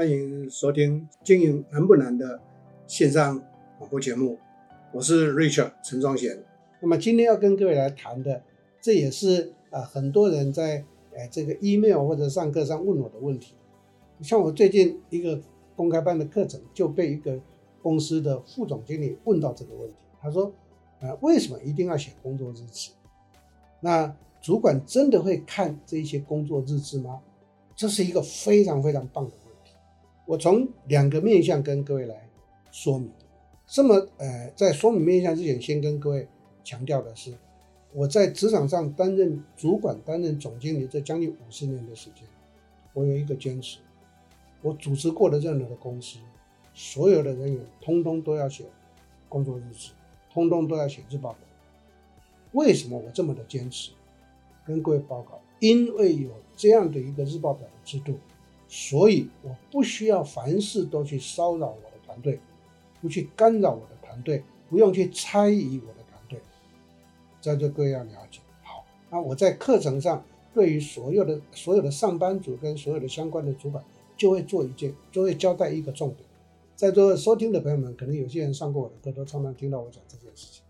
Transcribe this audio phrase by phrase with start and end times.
[0.00, 2.40] 欢迎收听《经营难不难》的
[2.86, 3.38] 线上
[3.76, 4.38] 广播节目，
[4.94, 6.42] 我是 Richard 陈庄贤。
[6.80, 8.42] 那么今天要跟各位来谈的，
[8.80, 10.82] 这也是啊很多人在
[11.14, 13.56] 呃这个 email 或者上课上问我的问题。
[14.22, 15.38] 像我最近一个
[15.76, 17.38] 公开班的课程就被一个
[17.82, 20.50] 公司的副总经理问到这个问题，他说：
[21.00, 22.92] 呃，为什么一定要写工作日志？
[23.80, 27.20] 那主管真的会看这些工作日志吗？
[27.76, 29.32] 这是一个非常非常棒的。
[30.30, 32.28] 我从两个面向跟各位来
[32.70, 33.10] 说明。
[33.66, 36.28] 这么，呃，在说明面向之前，先跟各位
[36.62, 37.34] 强调的是，
[37.92, 42.22] 我在职场上担任主管、担任总经理这将近五十年的时间，
[42.92, 43.80] 我有一个坚持：
[44.62, 46.20] 我主持过的任何的公司，
[46.74, 48.64] 所有的人员通通都要写
[49.28, 49.90] 工作日志，
[50.32, 51.40] 通通都要写日报表。
[52.52, 53.90] 为什么我这么的坚持？
[54.64, 55.40] 跟各位报告。
[55.58, 58.14] 因为有这样的一个日报表的制度，
[58.72, 62.38] 所以我不需要凡事都去骚扰我的团队，
[63.02, 66.40] 不去干扰我的团队，不用去猜疑我的团队。
[67.40, 68.38] 在这各位要了解。
[68.62, 73.84] 好，那我在课程上对于所有的所有的上班族跟所有的相关的主管，
[74.16, 76.24] 就会做一件，就会交代一个重点。
[76.76, 80.62] 在座收听的朋友们，可能有些人上过我的课，都常常听到我讲这件事情。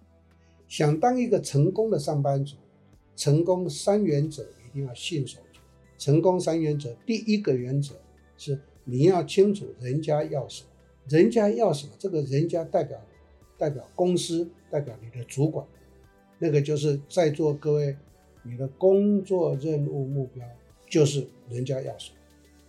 [0.66, 2.56] 想当一个成功的上班族，
[3.14, 4.42] 成功三原则。
[4.70, 5.40] 一定要信守
[6.00, 6.96] 成功三原则。
[7.04, 7.94] 第一个原则
[8.38, 10.68] 是你要清楚人家要什么，
[11.08, 12.98] 人家要什么，这个人家代表
[13.58, 15.64] 代表公司，代表你的主管，
[16.38, 17.94] 那个就是在座各位
[18.42, 20.42] 你的工作任务目标
[20.88, 22.16] 就是人家要什么。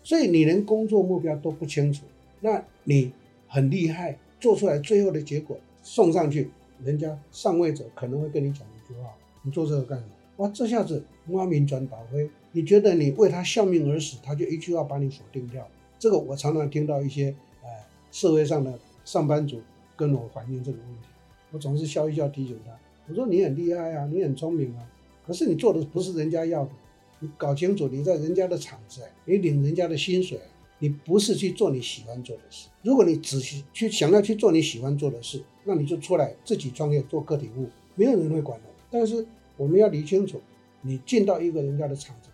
[0.04, 2.04] 所以你连工作目标都不清楚，
[2.42, 3.14] 那你
[3.48, 6.52] 很厉害，做出来最后的结果送上去，
[6.84, 10.12] 人家上位者可能会跟你讲一句话：你做这个干什么？
[10.38, 15.68] 哇，这下子挖名转倒灰，你觉得你为他效命而死，他就一句话把你否定掉。
[15.98, 17.70] 这个我常常听到一些呃
[18.12, 19.62] 社会上的上班族
[19.96, 21.08] 跟我反映这个问题，
[21.52, 22.72] 我总是笑一笑提醒他，
[23.08, 24.86] 我说你很厉害啊，你很聪明啊，
[25.26, 26.72] 可是你做的不是人家要的，
[27.20, 30.40] 你搞清楚你在人家的厂子，你领人家的薪水，
[30.80, 32.68] 你不是去做你喜欢做的事。
[32.82, 38.66] 如果你只是去想要去做你喜欢做的事，那你就出来自己创业做个体户，没有人会管的。
[38.90, 39.24] 但是
[39.56, 40.42] 我们要理清楚，
[40.82, 42.30] 你进到一个人家的厂子，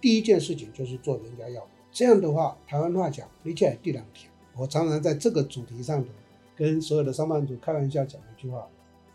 [0.00, 1.68] 第一件事情就是做人家要的。
[1.90, 4.30] 这样的话，台湾话讲，你起来第两天。
[4.56, 6.10] 我常常在这个主题上头
[6.56, 8.68] 跟所有的上班族开玩笑讲一句话，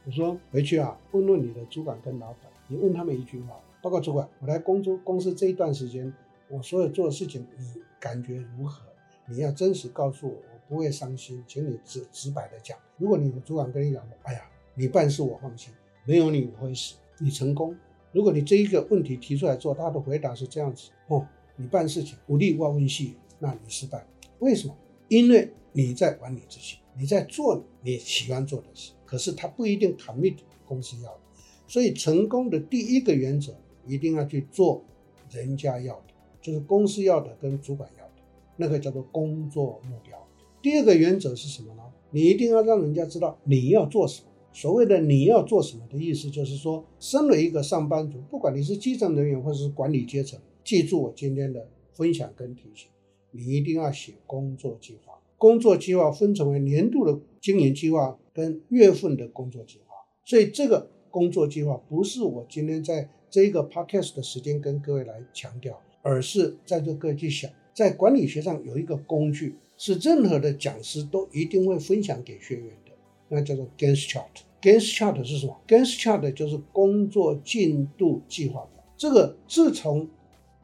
[0.05, 6.11] 我说回去啊，问问你的主管跟老板，你问他们一句话，报告主管，我来工作公司这一段时间，
[6.49, 8.81] 我所有做的事情，你感觉如何？
[9.27, 12.77] 你要真实告诉我，我不会伤心，请你直直白的讲。
[12.97, 14.41] 如果你的主管跟你讲，哎呀，
[14.73, 15.73] 你办事我放心。
[16.05, 17.75] 没有你我会死，你成功。
[18.11, 24.05] 如果你这一个问题提出来做，他的回答是这样子哦，你办事情无力万问细，那你失败。
[24.39, 24.75] 为什么？
[25.09, 30.35] 因为你在玩你自己，你在做你喜欢做的事，可是他不一定 commit
[30.65, 31.19] 公司要的。
[31.67, 33.53] 所以成功的第一个原则，
[33.85, 34.83] 一定要去做
[35.29, 38.11] 人家要的，就是公司要的跟主管要的，
[38.55, 40.17] 那个叫做工作目标。
[40.61, 41.83] 第二个原则是什么呢？
[42.09, 44.27] 你一定要让人家知道你要做什么。
[44.57, 52.89] 所谓的你要做什么的意思，就是说，身为一个上班族，不管你是基层人员或者是管理阶层，记住我今天的分享跟提醒，
[53.29, 55.13] 你一定要写工作计划。
[55.37, 59.93] 工作计划分成为年度的经营计划跟月份的工作计划。
[60.25, 72.91] 所以这个工作计划不是我今天在这一个 podcast 的时间跟各位来强调，而是在这各位去想，在管理学上有一个工具，是任何的讲师都一定会分享给学员的，
[73.29, 74.46] 那叫做 Gantt chart。
[74.67, 78.83] Gantt chart 是什么？Gantt chart 就是工作进度计划表。
[78.97, 80.09] 这个自从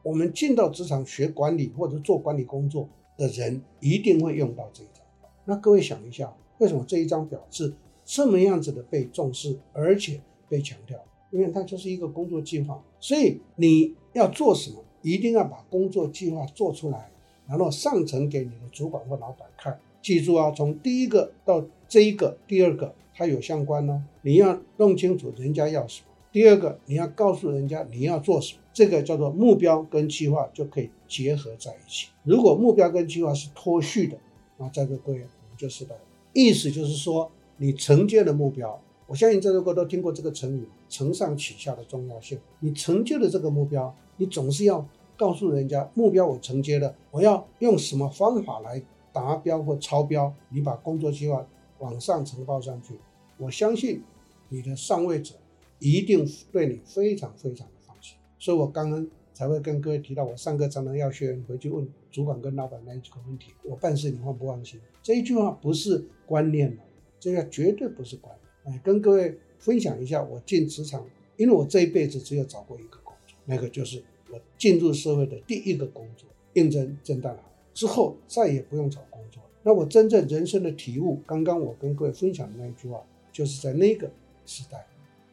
[0.02, 5.02] 我们进到职场学管理或者做管理工作的人，一定会用到这一张。
[5.46, 7.72] 那各位想一下，为什么这一张表是
[8.04, 10.20] 这么样子的被重视，而且
[10.50, 11.02] 被强调？
[11.30, 12.84] 因为它就是一个工作计划。
[13.00, 17.10] 所以你要做什么，一定要把工作计划做出来，
[17.48, 19.80] 然后上呈给你的主管或老板看。
[20.04, 22.94] 记住啊，从第一个到这一个，第二个。
[23.16, 26.08] 它有相关哦，你要弄清楚人家要什么。
[26.32, 32.08] 第二个，你要告诉人家你要做什么，这个叫做目标跟计划就可以结合在一起。
[32.24, 34.18] 如果目标跟计划是脱序的，
[34.56, 35.94] 那在座各位我们就失败。
[36.32, 42.36] 意思就是说，你承接的目标，我相信在座各位都听过这个成语“承上启下”的重要性。
[42.58, 44.84] 你承接的这个目标，你总是要
[45.16, 48.82] 告诉人家目标我承接了，我要用什么方法来
[49.14, 50.34] 达标或超标。
[50.50, 51.48] 你把工作计划。
[51.80, 52.94] 往上呈报上去，
[53.36, 54.00] 我相信
[54.48, 55.34] 你的上位者
[55.80, 58.16] 一定对你非常非常的放心。
[58.38, 64.80] 所以我刚刚才会跟各位提到，我上课常常要学员回去问主管跟老板那几个问题：我办事你放不放心？
[65.02, 66.74] 这一句话不是观念，
[67.18, 68.34] 这个绝对不是观
[68.64, 68.76] 念。
[68.76, 71.04] 哎，跟各位分享一下，我进职场，
[71.36, 77.40] 因为我这一辈子只有找过一个工作，那个就是我进入社会的第一个工作，应征正大了
[77.74, 79.42] 之后再也不用找工作。
[79.62, 84.10] 那我真正人生的体悟，刚刚我跟各位分享的那一句话，就是在那个
[84.46, 84.86] 时代，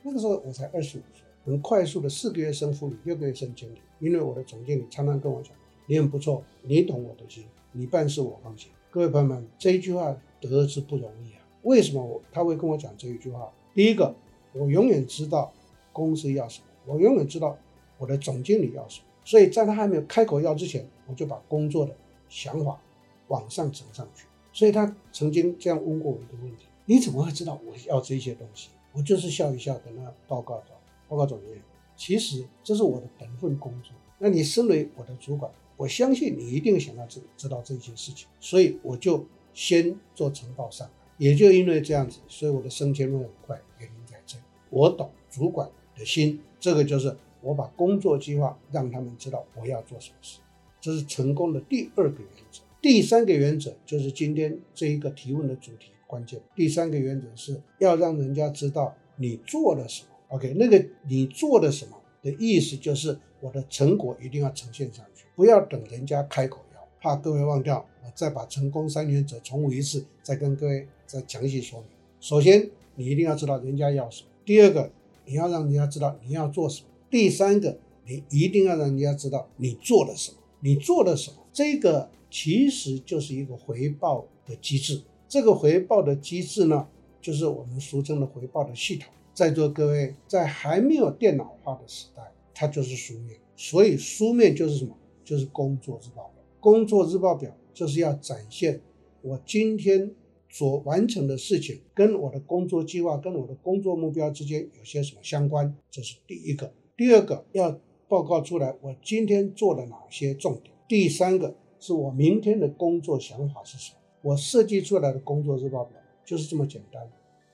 [0.03, 3.77] 那个时候我才二十五岁，很快速的四个月升副理，六个月升经理。
[3.99, 5.53] 因为我的总经理常常跟我讲，
[5.85, 8.71] 你很不错，你懂我的心，你办事我放心。
[8.89, 11.39] 各位朋友们，这一句话得之不容易啊。
[11.61, 13.51] 为什么我他会跟我讲这一句话？
[13.75, 14.15] 第一个，
[14.53, 15.53] 我永远知道
[15.93, 17.55] 公司要什么，我永远知道
[17.99, 21.95] 我的总经理要什么，所以在他还没有开口要之前，我就把工作的
[22.31, 22.79] 想法。
[23.27, 28.71] 往上呈上去，所以他曾经这样问过我一个问题：你怎么会知道我要这些东西？
[28.91, 30.61] 我就是笑一笑，跟他报告
[31.07, 31.61] 报告总监，
[31.95, 33.93] 其实这是我的本分工作。
[34.19, 40.93] 那你身为我的主管，我相信你一定想要知知道这些事情，所以我就先做呈报上来。
[41.17, 43.57] 也就因为这样子，所以我的升迁会很快。
[43.79, 44.37] 原因在这，
[44.69, 50.39] 我懂主管的心，这个就是我把工作计划让他们知道我要做什么事，
[50.81, 52.61] 这是成功的第二个原则。
[52.81, 56.41] 第三个原则就是今天这一个提问的主题关键。
[56.55, 60.09] 第三个原则是要让人家知道你做了什么。
[60.29, 66.81] OK，那个你做了什么的意思就是我的成果一定要呈现上去，不要等人家开口要。
[66.99, 71.89] 怕各位忘掉，我再把成功三原则重复一次，再跟各位再详细说明。
[72.19, 74.91] 首先，你一定要知道人家要什么；第二个，
[75.25, 80.37] 你要让人家知道你要做什么；第三个，你一定要让人家知道你做了什么。
[80.61, 81.37] 你做了什么？
[81.51, 82.09] 这个。
[82.33, 86.87] 其实就是一个回报的机制，这个回报的机制呢，
[87.21, 89.11] 就是我们俗称的回报的系统。
[89.33, 92.23] 在座各位，在还没有电脑化的时代，
[92.53, 94.97] 它就是书面，所以书面就是什么？
[95.25, 96.41] 就是工作日报表。
[96.61, 98.79] 工作日报表就是要展现
[99.21, 100.09] 我今天
[100.47, 106.73] 所完成的事情跟我的工作计划、跟我的工作目标之间有些什么相关，这是第一个。
[106.95, 107.77] 第二个要
[108.11, 110.75] 报告出来我今天做了哪些重点。
[110.85, 111.55] 第三个。
[111.83, 113.97] 是我明天的工作想法是什么？
[114.21, 117.01] 我设计出来的工作日报表就是这么简单。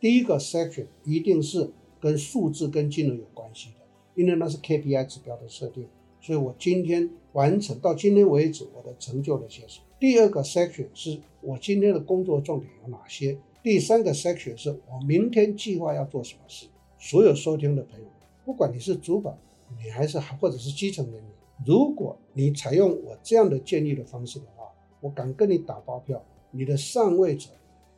[0.01, 1.71] 第一个 section 一定是
[2.01, 5.87] 跟数字跟金额有关系的，因为那是 KPI 指标的设定。
[6.19, 9.85] 所以我今天完成到今天为止我的成就了些什么？
[9.97, 13.37] 第二个 section 是我今天的工作重点有哪些？
[13.63, 16.65] 第三个 section 是我明天计划要做什么事？
[16.99, 18.07] 所有收听的朋友，
[18.43, 19.37] 不管你是主管，
[19.75, 21.23] 你还是或者是基层人员。
[21.65, 24.65] 如果你采用我这样的建议的方式的话，
[25.01, 27.49] 我敢跟你打包票，你的上位者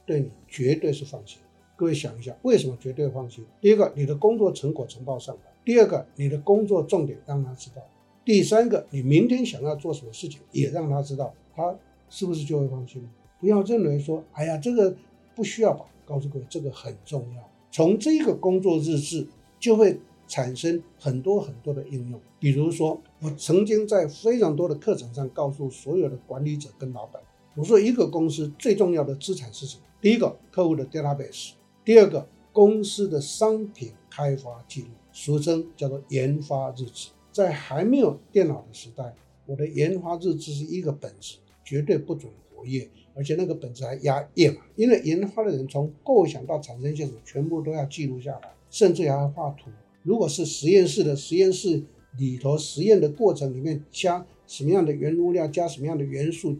[0.06, 1.40] 对你绝对是放心。
[1.76, 3.46] 各位想一下，为什么绝对放心？
[3.60, 7.82] 第一个，你的工作成果呈报上来；第二个，你的工作重点让他知道；
[8.24, 11.78] 第三个，你明天想要做什么事情也让他知道，他
[12.10, 13.06] 是不是就会放心？
[13.42, 14.96] 不要认为说，哎呀，这个
[15.36, 15.86] 不需要吧？
[16.06, 17.50] 告诉各位，这个很重要。
[17.72, 19.28] 从这个工作日志
[19.60, 20.00] 就会。
[20.30, 27.22] 产生很多很多的应用，比如说，我曾经在非常多的课程上告诉所有的管理者跟老板，
[27.56, 29.84] 我说一个公司最重要的资产是什么？
[30.00, 31.54] 第一个，客户的 database；
[31.84, 37.10] 第二个，公司的商品开发记录，俗称叫做研发日志。
[37.32, 39.16] 在还没有电脑的时代，
[39.46, 49.70] 我的研发日志是一个本子，绝对不准活页，而且那个本子还压页码，因为研发的人从构想到产生线索，全部都要记录下来，甚至还要画图。
[50.04, 51.84] 如果是实验室的实验室
[52.18, 56.58] 里头实验的过程里面加什么样的原物料，加什么样的元素，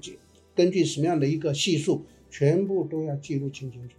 [0.56, 3.96] 根据什么样的一个系数，全部都要记录清清楚楚。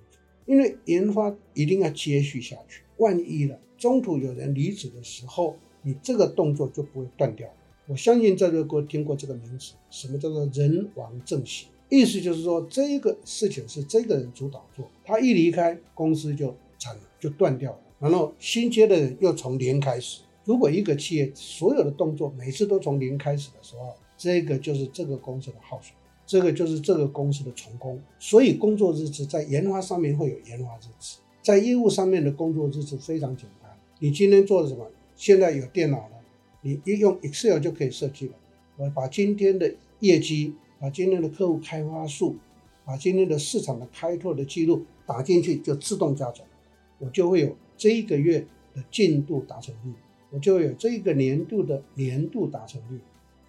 [0.47, 7.49] 因为研发一定要接续下去，万一了中途有人离职的时候，你这个动作就不会断掉。
[7.87, 11.67] 我相信在座各位听过这个名词，什么叫做人亡政息？
[11.89, 17.81] 意思就是说这个事情是这个人主导做，他一离开公司就惨了，就断掉了。
[18.01, 20.23] 然后新接的人又从零开始。
[20.45, 25.93] 如果一个企业所有的动作每次都从零开始的时候，这个就是这个公司的耗损，
[26.27, 28.01] 这个就是这个公司的成功。
[28.19, 33.71] 所以工作日志在研发上面会有研发日志，在业务上面的工作日志非常简单。
[33.99, 34.91] 你今天做了什么？
[35.15, 36.17] 现在有电脑了，
[36.63, 38.33] 你一用 Excel 就可以设计了。
[38.79, 42.37] 我把今天的业绩，把今天的客户开发数，
[42.87, 46.47] 把今天的市场的开拓的记录打进去，就自动加总，
[46.99, 47.55] 我就会有。
[47.81, 49.95] 这一个月的进度达成率，
[50.31, 53.01] 我就有这一个年度的年度达成率，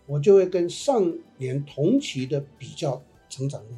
[0.06, 3.76] 我就会跟上年同期的比较成长率。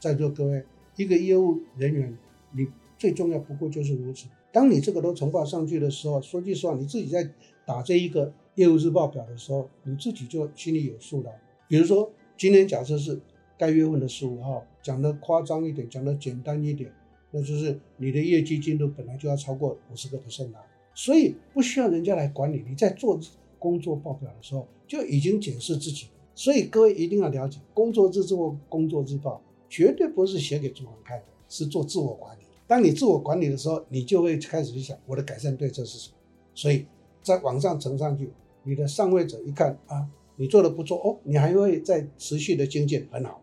[0.00, 0.64] 在座各位，
[0.96, 2.18] 一个业务人员，
[2.50, 2.66] 你
[2.98, 4.26] 最重要不过就是如此。
[4.50, 7.30] 当你这个都呈报上去的时候，说句实话，你自己在
[7.64, 11.30] 打这一个业务日报表的时候，你自己就心里有数了。
[11.68, 13.20] 比如说，今天假设是
[13.56, 16.92] 该月份的十五号，讲的夸张一点，讲的简单一点，
[17.36, 20.60] 那就是你的业绩进度本来就要超过五十个 percent 了，
[20.94, 22.62] 所以不需要人家来管你。
[22.68, 23.18] 你在做
[23.58, 26.06] 工作报表的时候就已经检视自己。
[26.36, 32.42] 所以各位一定要了解，工作日志或工作日报绝对不是写给主管看的，是做自我管理。
[32.68, 36.14] 当你自我管理的时候，你就会开始去想我的改善对策是什么。
[36.54, 36.86] 所以
[37.20, 38.30] 在网上呈上去，
[38.62, 43.40] 你的上位者一看啊，你做的不错哦，你还会再持续的精进，很好。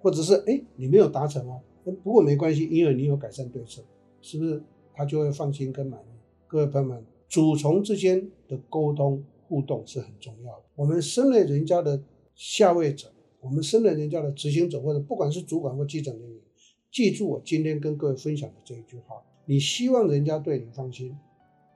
[0.00, 3.82] 或者是哎，你没有达成哦，不过没关系，因为你有改善对策，
[4.20, 4.62] 是不是？
[4.94, 6.04] 他就会放心跟满意。
[6.46, 10.64] 各位朋友们，主从之间的沟通互动是很重要的。
[10.76, 12.02] 我们身为人家的
[12.34, 13.10] 下位者，
[13.40, 16.38] 我们身为人家的执行者，或者不管是主管或基层人员。
[16.90, 21.16] 记住我今天跟各位分享的这一句话：你希望人家对你放心，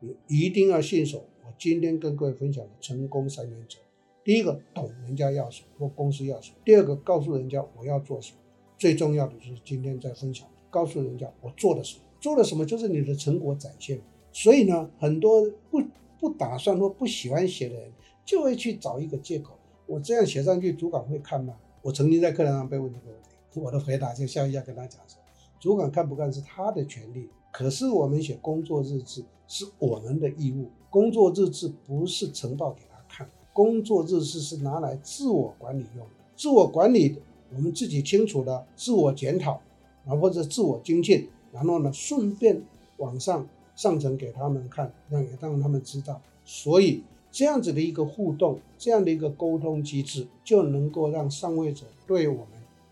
[0.01, 3.79] 你一定要信守我今天跟各位分享的成功三原则。
[4.23, 8.39] 第一个，懂人家要什么或公司要什么；第二个，告诉人家我要做什么；
[8.79, 14.01] 最重要的就是今天在分享，告诉人家我做了什么，做了什么就是你的成果展现。
[14.33, 15.83] 所以呢，很多不
[16.19, 17.91] 不打算或不喜欢写的人，
[18.25, 19.55] 就会去找一个借口：
[19.87, 21.55] 我这样写上去，主管会看吗？
[21.81, 23.61] 我曾经在课堂上被问这个问题。
[23.61, 25.19] 我的回答就笑一下，跟他讲说：
[25.59, 30.69] 主管看不看是他的权利，可是我们写工作日志是我们的义务。
[30.91, 36.13] 工作日志不是呈报给他看，工作日志是拿来自我管理用的。
[36.37, 37.17] 自我管理，
[37.55, 39.61] 我们自己清楚的自我检讨，
[40.07, 42.63] 啊或者自我精进，然后呢顺便
[42.97, 46.21] 往上上层给他们看，让也让他们知道。
[46.45, 52.47] 所以这样子的一个互动，这样的一个沟通机制，就能够让上位者对我们。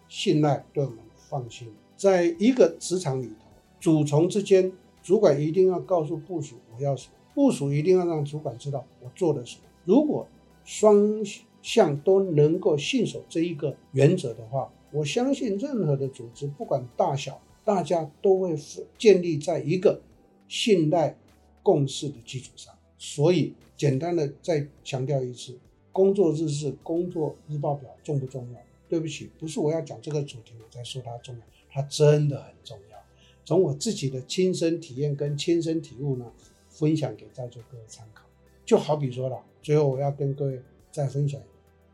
[0.07, 1.67] 信赖，对我们放心。
[1.97, 3.47] 在一个职场里头，
[3.81, 4.71] 主从之间，
[5.03, 9.63] 主管一定要告诉部署我要什么，部署一定要让主管知道我做了什么。
[9.85, 10.29] 如果
[10.65, 11.25] 双
[11.65, 18.55] 像都能够信守这一个原则的话，我相信任何的组织，不管大小，大家都会
[18.99, 19.99] 建立在一个
[20.47, 21.17] 信赖
[21.63, 22.75] 共识的基础上。
[22.99, 25.59] 所以，简单的再强调一次，
[25.91, 28.61] 工作日志、工作日报表重不重要？
[28.87, 31.41] 对不起，不是我要讲这个主题，我在说它重要，
[31.71, 32.99] 它真的很重要。
[33.47, 36.31] 从我自己的亲身体验跟亲身体悟呢，
[36.69, 38.27] 分享给在座各位参考。
[38.67, 40.61] 就好比说了，最后我要跟各位
[40.93, 41.41] 再分享，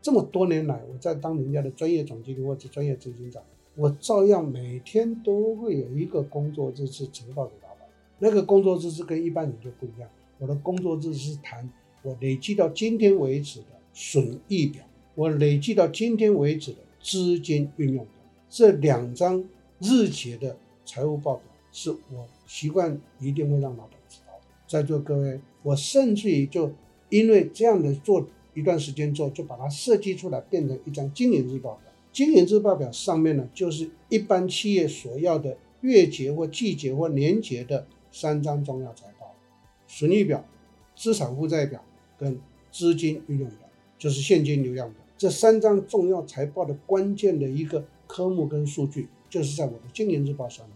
[0.01, 3.41] 这么多年来我在当人家的专业总经理或者专业执行长，
[3.75, 7.87] 我照样每天都会有一个工作日志呈报给老板。
[8.19, 11.69] 那个工作日志跟一般人就不一样，我的工作日是谈
[12.01, 14.83] 我累计到今天为止的损益表，
[15.15, 16.77] 我累计到今天为止的。
[17.03, 18.11] 资金运用的
[18.47, 19.43] 这两张
[19.79, 20.55] 日结的
[20.85, 24.45] 财务报表，是我习惯一定会让老板知道的。
[24.67, 26.71] 在座各位，我甚至于就
[27.09, 31.91] 因为这样的做一段时间之后，就把它设计出来，变成一张经营日报表。
[32.11, 39.33] 经营日报表上面呢，就是一般企业所要的月结或季结或年结的三张重要财报：
[39.87, 40.45] 损益表、
[40.95, 41.83] 资产负债表
[42.17, 42.37] 跟
[42.69, 43.59] 资金运用表，
[43.97, 45.01] 就是现金流量表。
[45.17, 50.75] 这三张重要财报的关键的一个科目跟数据，就是在我的经营日报上面，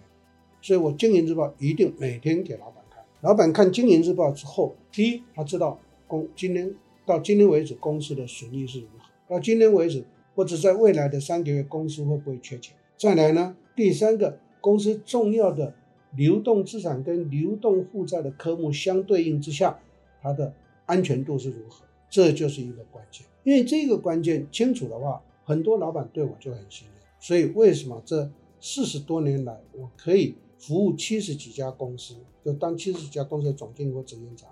[0.62, 3.04] 所以我经营日报一定每天给老板看。
[3.22, 6.74] 老板看经营日报之后，第一，他知道公今天
[7.06, 10.04] 到今天为止公司的损益是如何，到今天为止
[10.36, 12.76] 或者在未来的三个月公司会不会缺钱。
[12.98, 15.76] 再来呢，第三个公司重要的
[16.16, 19.80] 流动资产跟流动负债的科目相对应之下，
[20.22, 20.54] 它的
[20.86, 23.26] 安全度是如何，这就是一个关键。
[23.44, 27.04] 因为这个关键清楚的话，很多老板对我就很信任。
[27.20, 34.50] 所以为什么这四十多年来，我可以服务七十几家公司，就当七十几家公司的总经理或执行长。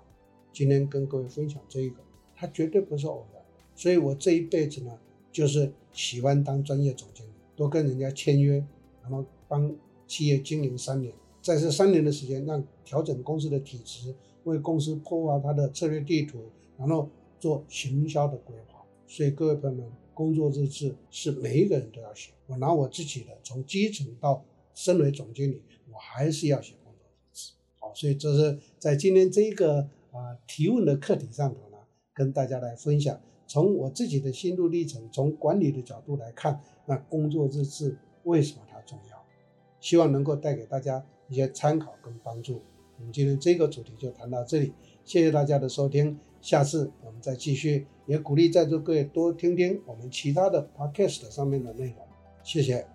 [0.52, 1.96] 今天跟各位分享这一个，
[2.36, 3.42] 它绝对不是偶然。
[3.74, 4.98] 所以我这一辈子呢，
[5.32, 8.64] 就是喜欢当专业总经理，多跟人家签约，
[9.02, 9.74] 然后帮
[10.06, 11.12] 企业经营三年，
[11.42, 14.14] 在这三年的时间，让调整公司的体质，
[14.44, 16.38] 为公司破坏它的策略地图，
[16.78, 17.08] 然后
[17.40, 18.84] 做行销的规划。
[19.06, 22.30] 所以各位朋友们，工作日志是每一个人都要写。
[22.46, 25.60] 我拿我自己的，从基层到身为总经理，
[25.92, 27.52] 我还是要写工作日志。
[27.80, 29.80] 好，所以这是在今天这一个
[30.12, 31.60] 啊、呃、提问的课题上头，
[32.14, 39.22] 跟大家来分享，从我自己的心路历程，从管理的角度来看，那工作日志为什么它重要？
[39.80, 42.62] 希望能够带给大家一些参考跟帮助。
[42.96, 44.72] 我们今天这个主题就谈到这里，
[45.04, 46.18] 谢谢大家的收听。
[46.40, 51.96] 下次我们再继续，也鼓励在座各位多听听我们其他的 podcast 上面的内容。
[52.42, 52.86] 谢谢，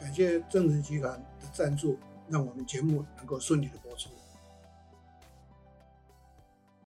[0.00, 1.96] 感谢正直集团的赞助，
[2.28, 4.08] 让我们节目能够顺利的播出。